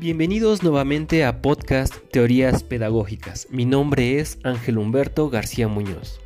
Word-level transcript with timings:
Bienvenidos 0.00 0.62
nuevamente 0.62 1.24
a 1.24 1.42
podcast 1.42 1.92
Teorías 2.12 2.62
Pedagógicas. 2.62 3.48
Mi 3.50 3.64
nombre 3.64 4.20
es 4.20 4.38
Ángel 4.44 4.78
Humberto 4.78 5.28
García 5.28 5.66
Muñoz. 5.66 6.20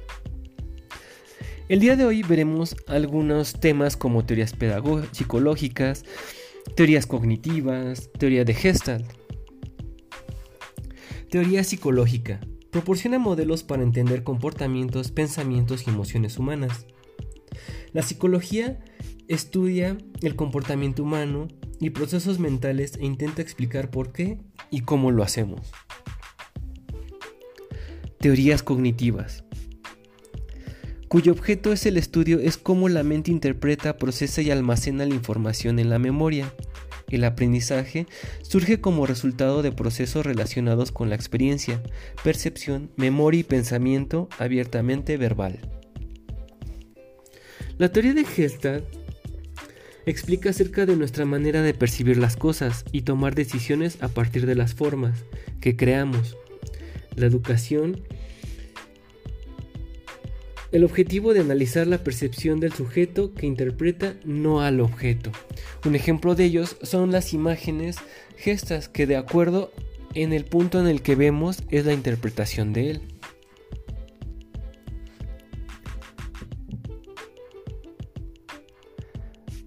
El 1.71 1.81
día 1.81 1.97
de 1.97 2.05
hoy 2.05 2.23
veremos 2.23 2.77
algunos 2.87 3.55
temas 3.55 3.97
como 3.97 4.27
teorías 4.27 4.55
psicológicas, 5.13 6.05
teorías 6.77 7.07
cognitivas, 7.07 8.11
teoría 8.19 8.45
de 8.45 8.53
Gestalt. 8.53 9.11
Teoría 11.31 11.65
psicológica. 11.65 12.41
Proporciona 12.71 13.19
modelos 13.19 13.63
para 13.63 13.83
entender 13.83 14.23
comportamientos, 14.23 15.13
pensamientos 15.13 15.87
y 15.87 15.91
emociones 15.91 16.39
humanas. 16.39 16.85
La 17.95 18.03
psicología 18.03 18.85
estudia 19.29 19.97
el 20.21 20.37
comportamiento 20.37 21.03
humano 21.05 21.49
y 21.83 21.91
procesos 21.91 22.39
mentales 22.39 22.97
e 22.99 23.05
intenta 23.05 23.43
explicar 23.43 23.91
por 23.91 24.13
qué 24.13 24.39
y 24.71 24.81
cómo 24.81 25.11
lo 25.11 25.23
hacemos. 25.23 25.71
Teorías 28.19 28.63
cognitivas 28.63 29.45
cuyo 31.13 31.33
objeto 31.33 31.75
es 31.75 31.85
el 31.85 31.99
estudio 31.99 32.41
es 32.41 32.57
cómo 32.57 32.89
la 32.89 33.03
mente 33.03 33.31
interpreta, 33.31 33.99
procesa 33.99 34.41
y 34.41 34.51
almacena 34.51 35.05
la 35.05 35.15
información 35.15 35.79
en 35.79 35.91
la 35.91 35.99
memoria. 35.99 36.51
El 37.11 37.25
aprendizaje 37.25 38.07
surge 38.41 38.81
como 38.81 39.05
resultado 39.05 39.61
de 39.61 39.73
procesos 39.73 40.25
relacionados 40.25 40.91
con 40.91 41.11
la 41.11 41.15
experiencia, 41.15 41.83
percepción, 42.25 42.91
memoria 42.97 43.41
y 43.41 43.45
pensamiento 43.45 44.31
abiertamente 44.39 45.19
verbal. 45.19 45.61
La 47.77 47.93
teoría 47.93 48.15
de 48.15 48.25
Gestalt 48.25 49.02
explica 50.07 50.51
acerca 50.51 50.87
de 50.87 50.97
nuestra 50.97 51.25
manera 51.25 51.63
de 51.63 51.75
percibir 51.75 52.17
las 52.17 52.37
cosas 52.37 52.85
y 52.93 53.03
tomar 53.03 53.35
decisiones 53.35 53.99
a 54.03 54.09
partir 54.09 54.47
de 54.47 54.55
las 54.55 54.75
formas 54.75 55.25
que 55.61 55.77
creamos. 55.77 56.37
La 57.17 57.27
educación 57.27 58.03
el 60.73 60.85
objetivo 60.85 61.35
de 61.35 61.41
analizar 61.41 61.87
la 61.87 62.03
percepción 62.03 62.59
del 62.59 62.73
sujeto 62.73 63.35
que 63.35 63.47
interpreta 63.47 64.15
no 64.25 64.63
al 64.63 64.81
objeto. 64.81 65.31
Un 65.85 65.95
ejemplo 65.95 66.35
de 66.35 66.45
ellos 66.45 66.79
son 66.83 67.13
las 67.13 67.35
imágenes 67.35 67.97
gestas 68.39 68.89
que 68.89 69.07
de 69.07 69.17
acuerdo 69.17 69.71
en 70.15 70.33
el 70.33 70.47
punto 70.47 70.81
en 70.81 70.87
el 70.87 71.03
que 71.03 71.15
vemos 71.15 71.63
es 71.69 71.85
la 71.85 71.93
interpretación 71.93 72.73
de 72.73 72.91
él. 72.91 73.12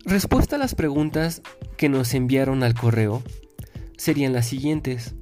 Respuesta 0.06 0.58
a 0.58 0.59
las 0.59 0.75
preguntas 0.75 1.42
que 1.78 1.89
nos 1.89 2.14
enviaron 2.14 2.61
al 2.61 2.75
correo 2.75 3.23
serían 3.98 4.34
las 4.34 4.45
siguientes. 4.45 5.16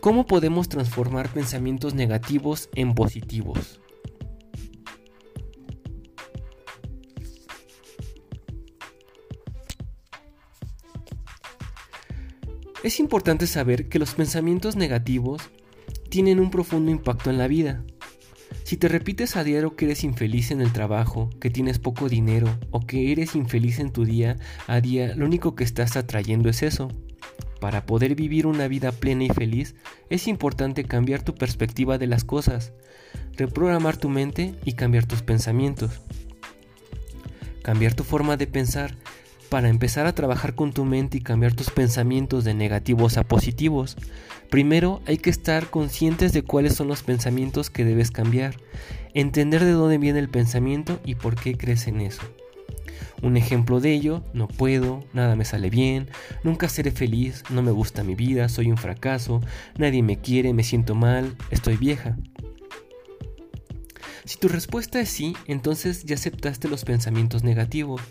¿Cómo 0.00 0.26
podemos 0.26 0.68
transformar 0.68 1.28
pensamientos 1.28 1.94
negativos 1.94 2.68
en 2.74 2.96
positivos? 2.96 3.80
Es 12.82 12.98
importante 12.98 13.46
saber 13.46 13.88
que 13.88 14.00
los 14.00 14.14
pensamientos 14.14 14.74
negativos 14.74 15.40
tienen 16.10 16.40
un 16.40 16.50
profundo 16.50 16.90
impacto 16.90 17.30
en 17.30 17.38
la 17.38 17.46
vida. 17.46 17.84
Si 18.66 18.76
te 18.76 18.88
repites 18.88 19.36
a 19.36 19.44
diario 19.44 19.76
que 19.76 19.84
eres 19.84 20.02
infeliz 20.02 20.50
en 20.50 20.60
el 20.60 20.72
trabajo, 20.72 21.30
que 21.40 21.50
tienes 21.50 21.78
poco 21.78 22.08
dinero 22.08 22.48
o 22.72 22.80
que 22.80 23.12
eres 23.12 23.36
infeliz 23.36 23.78
en 23.78 23.92
tu 23.92 24.04
día 24.04 24.38
a 24.66 24.80
día, 24.80 25.14
lo 25.14 25.24
único 25.24 25.54
que 25.54 25.62
estás 25.62 25.96
atrayendo 25.96 26.48
es 26.48 26.64
eso. 26.64 26.88
Para 27.60 27.86
poder 27.86 28.16
vivir 28.16 28.44
una 28.44 28.66
vida 28.66 28.90
plena 28.90 29.22
y 29.22 29.28
feliz, 29.28 29.76
es 30.10 30.26
importante 30.26 30.82
cambiar 30.82 31.22
tu 31.22 31.36
perspectiva 31.36 31.96
de 31.96 32.08
las 32.08 32.24
cosas, 32.24 32.72
reprogramar 33.36 33.98
tu 33.98 34.08
mente 34.08 34.56
y 34.64 34.72
cambiar 34.72 35.06
tus 35.06 35.22
pensamientos. 35.22 36.00
Cambiar 37.62 37.94
tu 37.94 38.02
forma 38.02 38.36
de 38.36 38.48
pensar 38.48 38.96
para 39.48 39.68
empezar 39.68 40.06
a 40.06 40.14
trabajar 40.14 40.54
con 40.54 40.72
tu 40.72 40.84
mente 40.84 41.18
y 41.18 41.20
cambiar 41.22 41.54
tus 41.54 41.70
pensamientos 41.70 42.44
de 42.44 42.54
negativos 42.54 43.16
a 43.16 43.24
positivos, 43.24 43.96
primero 44.50 45.00
hay 45.06 45.18
que 45.18 45.30
estar 45.30 45.70
conscientes 45.70 46.32
de 46.32 46.42
cuáles 46.42 46.74
son 46.74 46.88
los 46.88 47.02
pensamientos 47.02 47.70
que 47.70 47.84
debes 47.84 48.10
cambiar, 48.10 48.56
entender 49.14 49.64
de 49.64 49.72
dónde 49.72 49.98
viene 49.98 50.18
el 50.18 50.28
pensamiento 50.28 51.00
y 51.04 51.14
por 51.14 51.36
qué 51.36 51.56
crees 51.56 51.86
en 51.86 52.00
eso. 52.00 52.22
Un 53.22 53.36
ejemplo 53.36 53.80
de 53.80 53.92
ello, 53.92 54.22
no 54.34 54.46
puedo, 54.46 55.04
nada 55.12 55.36
me 55.36 55.44
sale 55.44 55.70
bien, 55.70 56.08
nunca 56.42 56.68
seré 56.68 56.90
feliz, 56.90 57.44
no 57.50 57.62
me 57.62 57.70
gusta 57.70 58.04
mi 58.04 58.14
vida, 58.14 58.48
soy 58.48 58.70
un 58.70 58.76
fracaso, 58.76 59.40
nadie 59.78 60.02
me 60.02 60.20
quiere, 60.20 60.52
me 60.52 60.64
siento 60.64 60.94
mal, 60.94 61.34
estoy 61.50 61.76
vieja. 61.76 62.16
Si 64.26 64.38
tu 64.38 64.48
respuesta 64.48 64.98
es 64.98 65.08
sí, 65.08 65.36
entonces 65.46 66.02
ya 66.02 66.16
aceptaste 66.16 66.66
los 66.66 66.84
pensamientos 66.84 67.44
negativos 67.44 68.02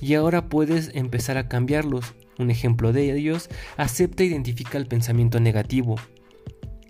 y 0.00 0.14
ahora 0.14 0.48
puedes 0.48 0.90
empezar 0.94 1.36
a 1.36 1.46
cambiarlos. 1.46 2.14
Un 2.38 2.50
ejemplo 2.50 2.94
de 2.94 3.14
ellos, 3.14 3.50
acepta 3.76 4.22
e 4.22 4.26
identifica 4.26 4.78
el 4.78 4.86
pensamiento 4.86 5.40
negativo. 5.40 5.96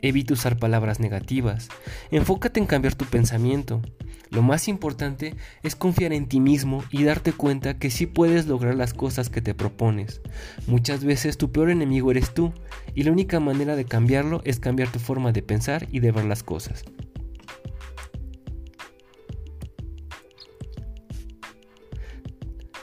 Evita 0.01 0.35
usar 0.35 0.59
palabras 0.59 1.01
negativas. 1.01 1.71
Enfócate 2.13 2.61
en 2.61 2.67
cambiar 2.67 2.95
tu 2.95 3.05
pensamiento. 3.05 3.83
Lo 4.31 4.43
más 4.43 4.69
importante 4.69 5.35
es 5.65 5.75
confiar 5.75 6.13
en 6.13 6.29
ti 6.29 6.39
mismo 6.39 6.85
y 6.93 7.03
darte 7.03 7.33
cuenta 7.33 7.81
que 7.81 7.91
sí 7.91 8.07
puedes 8.07 8.47
lograr 8.47 8.77
las 8.77 8.95
cosas 8.95 9.29
que 9.29 9.43
te 9.43 9.55
propones. 9.55 10.21
Muchas 10.69 11.03
veces 11.03 11.37
tu 11.37 11.51
peor 11.51 11.71
enemigo 11.71 12.13
eres 12.13 12.33
tú 12.33 12.53
y 12.95 13.03
la 13.03 13.11
única 13.11 13.41
manera 13.41 13.75
de 13.75 13.87
cambiarlo 13.87 14.41
es 14.45 14.61
cambiar 14.61 14.93
tu 14.93 15.01
forma 15.01 15.33
de 15.33 15.43
pensar 15.43 15.89
y 15.91 15.99
de 15.99 16.13
ver 16.13 16.27
las 16.27 16.45
cosas. 16.45 16.85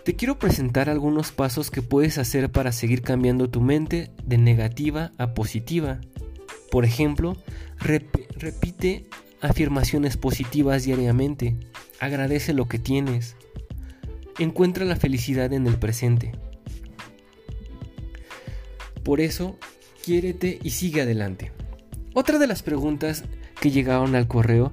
Te 0.06 0.16
quiero 0.16 0.38
presentar 0.38 0.88
algunos 0.88 1.32
pasos 1.32 1.72
que 1.72 1.82
puedes 1.82 2.20
hacer 2.20 2.52
para 2.52 2.72
seguir 2.72 3.02
cambiando 3.02 3.50
tu 3.50 3.60
mente 3.60 4.12
de 4.24 4.38
negativa 4.38 5.12
a 5.18 5.34
positiva. 5.34 6.00
Por 6.70 6.86
ejemplo, 6.86 7.36
repite 7.80 9.08
afirmaciones 9.42 10.16
positivas 10.16 10.84
diariamente. 10.84 11.58
Agradece 12.00 12.54
lo 12.54 12.68
que 12.68 12.78
tienes. 12.78 13.36
Encuentra 14.38 14.86
la 14.86 14.96
felicidad 14.96 15.52
en 15.54 15.66
el 15.66 15.80
presente. 15.80 16.34
Por 19.04 19.20
eso, 19.20 19.58
quiérete 20.04 20.60
y 20.62 20.70
sigue 20.70 21.02
adelante. 21.02 21.52
Otra 22.14 22.38
de 22.38 22.46
las 22.46 22.62
preguntas 22.62 23.24
que 23.60 23.72
llegaron 23.72 24.14
al 24.14 24.28
correo 24.28 24.72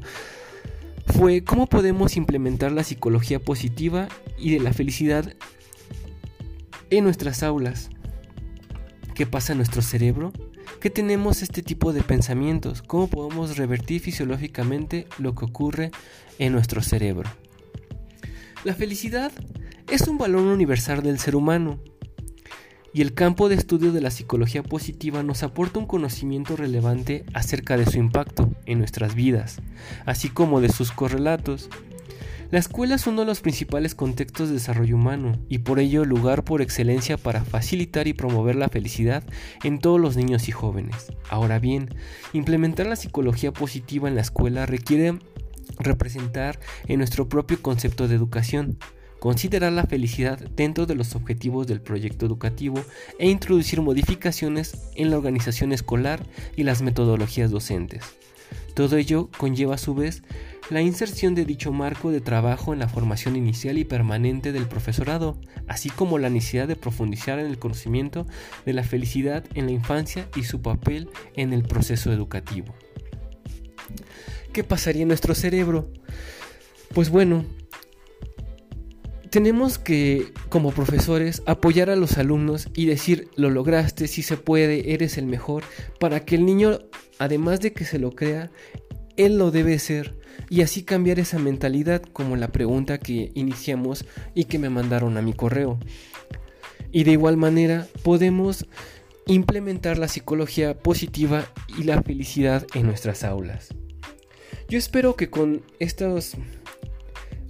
fue 1.12 1.44
cómo 1.44 1.66
podemos 1.66 2.16
implementar 2.16 2.72
la 2.72 2.84
psicología 2.84 3.38
positiva 3.38 4.08
y 4.38 4.52
de 4.52 4.60
la 4.60 4.72
felicidad 4.72 5.34
en 6.90 7.04
nuestras 7.04 7.42
aulas. 7.42 7.90
¿Qué 9.14 9.26
pasa 9.26 9.52
en 9.52 9.58
nuestro 9.58 9.82
cerebro? 9.82 10.32
¿Qué 10.80 10.88
tenemos 10.90 11.42
este 11.42 11.62
tipo 11.62 11.92
de 11.92 12.02
pensamientos? 12.02 12.82
¿Cómo 12.82 13.08
podemos 13.08 13.56
revertir 13.58 14.00
fisiológicamente 14.00 15.06
lo 15.18 15.34
que 15.34 15.44
ocurre 15.44 15.90
en 16.38 16.52
nuestro 16.52 16.82
cerebro? 16.82 17.30
La 18.64 18.74
felicidad 18.74 19.32
es 19.90 20.08
un 20.08 20.16
valor 20.16 20.42
universal 20.42 21.02
del 21.02 21.18
ser 21.18 21.36
humano 21.36 21.78
y 22.94 23.00
el 23.00 23.14
campo 23.14 23.48
de 23.48 23.54
estudio 23.54 23.92
de 23.92 24.00
la 24.00 24.10
psicología 24.10 24.62
positiva 24.62 25.22
nos 25.22 25.42
aporta 25.42 25.78
un 25.78 25.86
conocimiento 25.86 26.56
relevante 26.56 27.24
acerca 27.32 27.76
de 27.76 27.86
su 27.86 27.98
impacto 27.98 28.50
en 28.66 28.78
nuestras 28.78 29.14
vidas, 29.14 29.60
así 30.04 30.28
como 30.28 30.60
de 30.60 30.68
sus 30.68 30.92
correlatos. 30.92 31.70
La 32.50 32.58
escuela 32.58 32.96
es 32.96 33.06
uno 33.06 33.22
de 33.22 33.26
los 33.26 33.40
principales 33.40 33.94
contextos 33.94 34.48
de 34.48 34.56
desarrollo 34.56 34.96
humano 34.96 35.38
y 35.48 35.60
por 35.60 35.78
ello 35.78 36.04
lugar 36.04 36.44
por 36.44 36.60
excelencia 36.60 37.16
para 37.16 37.44
facilitar 37.44 38.06
y 38.08 38.12
promover 38.12 38.56
la 38.56 38.68
felicidad 38.68 39.24
en 39.64 39.78
todos 39.78 39.98
los 39.98 40.18
niños 40.18 40.48
y 40.48 40.52
jóvenes. 40.52 41.12
Ahora 41.30 41.58
bien, 41.58 41.88
implementar 42.34 42.86
la 42.86 42.96
psicología 42.96 43.52
positiva 43.52 44.06
en 44.06 44.16
la 44.16 44.20
escuela 44.20 44.66
requiere 44.66 45.18
representar 45.78 46.60
en 46.88 46.98
nuestro 46.98 47.26
propio 47.26 47.62
concepto 47.62 48.06
de 48.06 48.16
educación, 48.16 48.76
considerar 49.22 49.72
la 49.72 49.84
felicidad 49.84 50.36
dentro 50.56 50.84
de 50.84 50.96
los 50.96 51.14
objetivos 51.14 51.68
del 51.68 51.80
proyecto 51.80 52.26
educativo 52.26 52.84
e 53.20 53.30
introducir 53.30 53.80
modificaciones 53.80 54.76
en 54.96 55.10
la 55.10 55.16
organización 55.16 55.70
escolar 55.70 56.26
y 56.56 56.64
las 56.64 56.82
metodologías 56.82 57.52
docentes. 57.52 58.02
Todo 58.74 58.96
ello 58.96 59.30
conlleva 59.38 59.76
a 59.76 59.78
su 59.78 59.94
vez 59.94 60.24
la 60.70 60.82
inserción 60.82 61.36
de 61.36 61.44
dicho 61.44 61.70
marco 61.70 62.10
de 62.10 62.20
trabajo 62.20 62.72
en 62.72 62.80
la 62.80 62.88
formación 62.88 63.36
inicial 63.36 63.78
y 63.78 63.84
permanente 63.84 64.50
del 64.50 64.66
profesorado, 64.66 65.38
así 65.68 65.88
como 65.88 66.18
la 66.18 66.28
necesidad 66.28 66.66
de 66.66 66.74
profundizar 66.74 67.38
en 67.38 67.46
el 67.46 67.60
conocimiento 67.60 68.26
de 68.66 68.72
la 68.72 68.82
felicidad 68.82 69.44
en 69.54 69.66
la 69.66 69.72
infancia 69.72 70.28
y 70.34 70.42
su 70.42 70.62
papel 70.62 71.08
en 71.36 71.52
el 71.52 71.62
proceso 71.62 72.12
educativo. 72.12 72.74
¿Qué 74.52 74.64
pasaría 74.64 75.02
en 75.02 75.08
nuestro 75.08 75.36
cerebro? 75.36 75.92
Pues 76.92 77.08
bueno, 77.08 77.44
tenemos 79.32 79.78
que, 79.78 80.30
como 80.50 80.72
profesores, 80.72 81.42
apoyar 81.46 81.88
a 81.88 81.96
los 81.96 82.18
alumnos 82.18 82.68
y 82.74 82.84
decir, 82.84 83.30
lo 83.34 83.48
lograste, 83.48 84.06
si 84.06 84.22
se 84.22 84.36
puede, 84.36 84.92
eres 84.92 85.16
el 85.16 85.24
mejor, 85.24 85.64
para 85.98 86.20
que 86.20 86.34
el 86.34 86.44
niño, 86.44 86.80
además 87.18 87.60
de 87.60 87.72
que 87.72 87.86
se 87.86 87.98
lo 87.98 88.10
crea, 88.10 88.50
él 89.16 89.38
lo 89.38 89.50
debe 89.50 89.78
ser. 89.78 90.18
Y 90.50 90.60
así 90.60 90.82
cambiar 90.82 91.18
esa 91.18 91.38
mentalidad 91.38 92.02
como 92.02 92.36
la 92.36 92.48
pregunta 92.48 92.98
que 92.98 93.32
iniciamos 93.32 94.04
y 94.34 94.44
que 94.44 94.58
me 94.58 94.68
mandaron 94.68 95.16
a 95.16 95.22
mi 95.22 95.32
correo. 95.32 95.78
Y 96.90 97.04
de 97.04 97.12
igual 97.12 97.38
manera 97.38 97.88
podemos 98.02 98.66
implementar 99.26 99.96
la 99.96 100.08
psicología 100.08 100.78
positiva 100.78 101.46
y 101.78 101.84
la 101.84 102.02
felicidad 102.02 102.66
en 102.74 102.84
nuestras 102.84 103.24
aulas. 103.24 103.70
Yo 104.68 104.76
espero 104.76 105.16
que 105.16 105.30
con 105.30 105.62
estas 105.78 106.36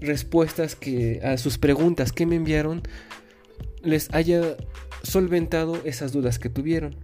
respuestas 0.02 0.76
que 0.76 1.20
a 1.22 1.38
sus 1.38 1.58
preguntas 1.58 2.12
que 2.12 2.26
me 2.26 2.36
enviaron 2.36 2.82
les 3.82 4.12
haya 4.12 4.56
solventado 5.02 5.80
esas 5.84 6.12
dudas 6.12 6.38
que 6.38 6.48
tuvieron. 6.48 6.96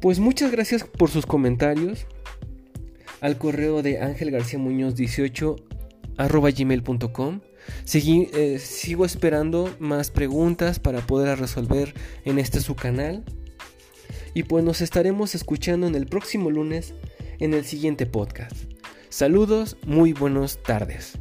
Pues 0.00 0.18
muchas 0.18 0.50
gracias 0.50 0.84
por 0.84 1.10
sus 1.10 1.26
comentarios 1.26 2.06
al 3.20 3.36
correo 3.36 3.82
de 3.82 4.00
Ángel 4.00 4.30
García 4.30 4.58
Muñoz 4.58 4.94
18 4.94 5.56
arroba 6.16 6.50
gmail.com. 6.50 7.40
Eh, 7.94 8.58
sigo 8.58 9.04
esperando 9.04 9.74
más 9.78 10.10
preguntas 10.10 10.78
para 10.78 11.06
poder 11.06 11.38
resolver 11.38 11.94
en 12.24 12.38
este 12.38 12.60
su 12.60 12.74
canal. 12.74 13.24
Y 14.32 14.44
pues 14.44 14.64
nos 14.64 14.80
estaremos 14.80 15.34
escuchando 15.34 15.86
en 15.86 15.94
el 15.94 16.06
próximo 16.06 16.50
lunes 16.50 16.94
en 17.40 17.54
el 17.54 17.64
siguiente 17.64 18.06
podcast. 18.06 18.56
Saludos, 19.08 19.76
muy 19.84 20.12
buenas 20.12 20.62
tardes. 20.62 21.18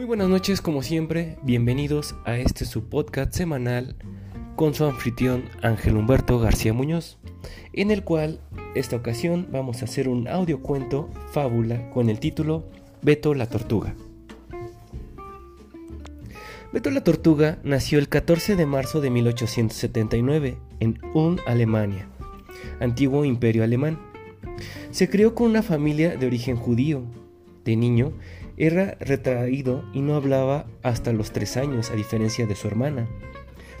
Muy 0.00 0.06
buenas 0.06 0.30
noches 0.30 0.62
como 0.62 0.82
siempre, 0.82 1.36
bienvenidos 1.42 2.14
a 2.24 2.38
este 2.38 2.64
su 2.64 2.88
podcast 2.88 3.34
semanal 3.34 3.96
con 4.56 4.72
su 4.72 4.86
anfitrión 4.86 5.44
Ángel 5.60 5.94
Humberto 5.94 6.38
García 6.38 6.72
Muñoz, 6.72 7.18
en 7.74 7.90
el 7.90 8.02
cual 8.02 8.40
esta 8.74 8.96
ocasión 8.96 9.48
vamos 9.52 9.82
a 9.82 9.84
hacer 9.84 10.08
un 10.08 10.26
audio 10.26 10.62
cuento 10.62 11.10
fábula 11.32 11.90
con 11.90 12.08
el 12.08 12.18
título 12.18 12.64
Beto 13.02 13.34
la 13.34 13.46
Tortuga. 13.46 13.94
Beto 16.72 16.90
la 16.90 17.04
Tortuga 17.04 17.58
nació 17.62 17.98
el 17.98 18.08
14 18.08 18.56
de 18.56 18.64
marzo 18.64 19.02
de 19.02 19.10
1879 19.10 20.56
en 20.80 20.98
Ulm, 21.12 21.36
Alemania, 21.46 22.08
antiguo 22.80 23.26
imperio 23.26 23.64
alemán. 23.64 23.98
Se 24.92 25.10
crió 25.10 25.34
con 25.34 25.50
una 25.50 25.62
familia 25.62 26.16
de 26.16 26.26
origen 26.26 26.56
judío. 26.56 27.02
De 27.62 27.76
niño, 27.76 28.14
era 28.60 28.98
retraído 29.00 29.84
y 29.94 30.02
no 30.02 30.14
hablaba 30.14 30.66
hasta 30.82 31.14
los 31.14 31.32
tres 31.32 31.56
años, 31.56 31.90
a 31.90 31.94
diferencia 31.94 32.46
de 32.46 32.54
su 32.54 32.68
hermana, 32.68 33.08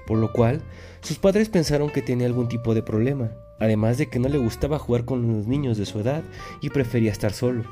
por 0.06 0.18
lo 0.18 0.32
cual 0.32 0.62
sus 1.02 1.18
padres 1.18 1.50
pensaron 1.50 1.90
que 1.90 2.00
tenía 2.00 2.26
algún 2.26 2.48
tipo 2.48 2.74
de 2.74 2.82
problema, 2.82 3.30
además 3.58 3.98
de 3.98 4.06
que 4.08 4.18
no 4.18 4.30
le 4.30 4.38
gustaba 4.38 4.78
jugar 4.78 5.04
con 5.04 5.30
los 5.30 5.46
niños 5.46 5.76
de 5.76 5.84
su 5.84 6.00
edad 6.00 6.22
y 6.62 6.70
prefería 6.70 7.12
estar 7.12 7.34
solo. 7.34 7.64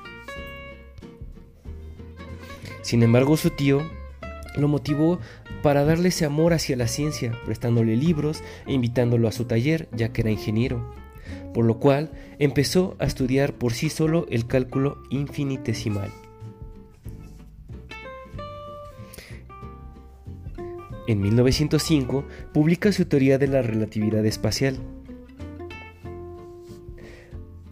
Sin 2.83 3.03
embargo, 3.03 3.39
su 3.39 3.51
tío 3.51 3.81
lo 4.57 4.69
motivó 4.69 5.19
para 5.63 5.85
darle 5.85 6.11
ese 6.11 6.27
amor 6.27 6.53
hacia 6.53 6.77
la 6.77 6.89
ciencia, 6.89 7.33
prestándole 7.47 7.97
libros 7.97 8.43
e 8.67 8.75
invitándolo 8.75 9.29
a 9.29 9.33
su 9.33 9.47
taller, 9.47 9.89
ya 9.93 10.13
que 10.13 10.21
era 10.21 10.31
ingeniero, 10.31 10.93
por 11.55 11.65
lo 11.65 11.79
cual 11.79 12.13
empezó 12.39 12.97
a 12.99 13.07
estudiar 13.07 13.55
por 13.55 13.73
sí 13.73 13.89
solo 13.89 14.27
el 14.29 14.47
cálculo 14.47 14.99
infinitesimal. 15.09 16.13
En 21.09 21.23
1905 21.23 22.27
publica 22.53 22.93
su 22.93 23.07
teoría 23.07 23.39
de 23.39 23.49
la 23.49 23.63
relatividad 23.63 24.27
espacial. 24.27 24.79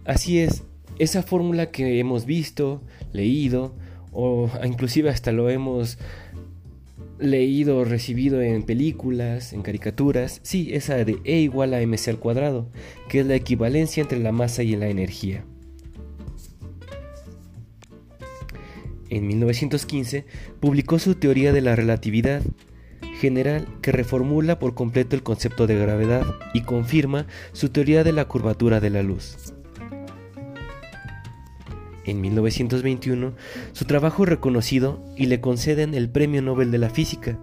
Así 0.07 0.39
es, 0.39 0.63
esa 0.99 1.23
fórmula 1.23 1.71
que 1.71 2.01
hemos 2.01 2.25
visto, 2.25 2.81
leído, 3.13 3.75
o 4.11 4.49
inclusive 4.65 5.11
hasta 5.11 5.33
lo 5.33 5.51
hemos 5.51 5.99
leído 7.19 7.77
o 7.77 7.85
recibido 7.85 8.41
en 8.41 8.63
películas, 8.63 9.53
en 9.53 9.61
caricaturas, 9.61 10.41
sí, 10.43 10.71
esa 10.73 10.95
de 11.05 11.19
E 11.25 11.39
igual 11.41 11.75
a 11.75 11.83
mc 11.83 12.09
al 12.09 12.19
cuadrado, 12.19 12.71
que 13.11 13.21
es 13.21 13.27
la 13.27 13.35
equivalencia 13.35 14.01
entre 14.01 14.19
la 14.19 14.33
masa 14.33 14.63
y 14.63 14.77
la 14.77 14.89
energía. 14.89 15.45
En 19.11 19.27
1915 19.27 20.25
publicó 20.59 20.99
su 20.99 21.17
teoría 21.17 21.53
de 21.53 21.61
la 21.61 21.77
relatividad, 21.77 22.41
general 23.21 23.67
que 23.83 23.93
reformula 23.93 24.59
por 24.59 24.75
completo 24.75 25.17
el 25.17 25.23
concepto 25.23 25.67
de 25.67 25.79
gravedad 25.79 26.25
y 26.55 26.63
confirma 26.63 27.27
su 27.53 27.71
teoría 27.71 28.05
de 28.05 28.13
la 28.13 28.27
curvatura 28.27 28.81
de 28.81 28.91
la 28.91 29.03
luz. 29.03 29.55
En 32.05 32.21
1921, 32.21 33.35
su 33.73 33.85
trabajo 33.85 34.23
es 34.23 34.29
reconocido 34.29 35.03
y 35.17 35.27
le 35.27 35.41
conceden 35.41 35.95
el 35.95 36.09
Premio 36.09 36.41
Nobel 36.41 36.71
de 36.71 36.79
la 36.79 36.89
Física, 36.89 37.37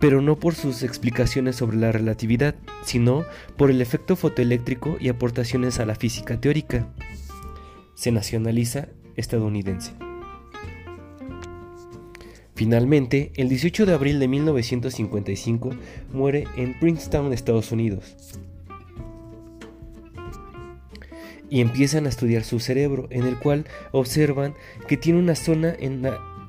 pero 0.00 0.22
no 0.22 0.36
por 0.36 0.54
sus 0.54 0.82
explicaciones 0.82 1.56
sobre 1.56 1.76
la 1.76 1.92
relatividad, 1.92 2.54
sino 2.82 3.24
por 3.56 3.70
el 3.70 3.82
efecto 3.82 4.16
fotoeléctrico 4.16 4.96
y 4.98 5.10
aportaciones 5.10 5.80
a 5.80 5.86
la 5.86 5.96
física 5.96 6.40
teórica. 6.40 6.88
Se 7.94 8.10
nacionaliza 8.10 8.88
estadounidense. 9.16 10.07
Finalmente, 12.58 13.30
el 13.36 13.48
18 13.48 13.86
de 13.86 13.94
abril 13.94 14.18
de 14.18 14.26
1955 14.26 15.70
muere 16.12 16.42
en 16.56 16.76
Princeton, 16.80 17.32
Estados 17.32 17.70
Unidos. 17.70 18.16
Y 21.48 21.60
empiezan 21.60 22.06
a 22.06 22.08
estudiar 22.08 22.42
su 22.42 22.58
cerebro, 22.58 23.06
en 23.10 23.26
el 23.26 23.38
cual 23.38 23.64
observan 23.92 24.54
que 24.88 24.96
tiene 24.96 25.20
una 25.20 25.36
zona 25.36 25.76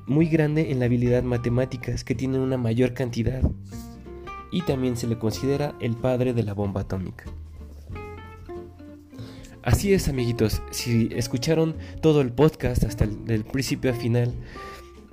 muy 0.08 0.26
grande 0.26 0.72
en 0.72 0.80
la 0.80 0.86
habilidad 0.86 1.22
matemáticas, 1.22 2.02
que 2.02 2.16
tiene 2.16 2.40
una 2.40 2.56
mayor 2.56 2.92
cantidad. 2.92 3.42
Y 4.50 4.62
también 4.62 4.96
se 4.96 5.06
le 5.06 5.16
considera 5.16 5.76
el 5.78 5.94
padre 5.94 6.34
de 6.34 6.42
la 6.42 6.54
bomba 6.54 6.80
atómica. 6.80 7.26
Así 9.62 9.94
es, 9.94 10.08
amiguitos, 10.08 10.60
si 10.72 11.08
escucharon 11.14 11.76
todo 12.00 12.20
el 12.20 12.32
podcast 12.32 12.82
hasta 12.82 13.04
el 13.04 13.44
principio 13.44 13.92
a 13.92 13.94
final, 13.94 14.34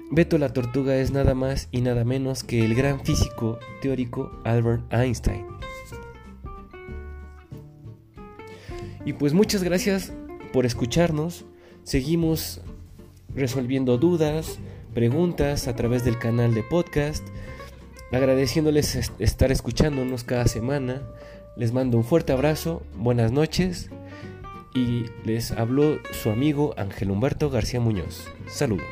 Beto 0.09 0.37
la 0.37 0.53
Tortuga 0.53 0.95
es 0.95 1.11
nada 1.11 1.33
más 1.33 1.67
y 1.71 1.81
nada 1.81 2.05
menos 2.05 2.43
que 2.43 2.63
el 2.63 2.75
gran 2.75 3.03
físico 3.03 3.59
teórico 3.81 4.31
Albert 4.45 4.91
Einstein. 4.93 5.45
Y 9.05 9.13
pues 9.13 9.33
muchas 9.33 9.63
gracias 9.63 10.13
por 10.53 10.65
escucharnos. 10.65 11.45
Seguimos 11.83 12.61
resolviendo 13.35 13.97
dudas, 13.97 14.59
preguntas 14.93 15.67
a 15.67 15.75
través 15.75 16.05
del 16.05 16.17
canal 16.17 16.53
de 16.53 16.63
podcast. 16.63 17.25
Agradeciéndoles 18.11 19.11
estar 19.19 19.51
escuchándonos 19.51 20.23
cada 20.23 20.47
semana. 20.47 21.01
Les 21.57 21.73
mando 21.73 21.97
un 21.97 22.05
fuerte 22.05 22.31
abrazo, 22.31 22.81
buenas 22.95 23.31
noches 23.31 23.89
y 24.73 25.05
les 25.25 25.51
habló 25.51 25.99
su 26.11 26.29
amigo 26.29 26.73
Ángel 26.77 27.11
Humberto 27.11 27.49
García 27.49 27.79
Muñoz. 27.79 28.27
Saludos. 28.47 28.85